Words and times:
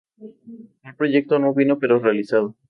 Tal 0.81 0.95
proyecto 0.95 1.37
no 1.37 1.53
vino 1.53 1.77
pero 1.77 1.99
realizado. 1.99 2.55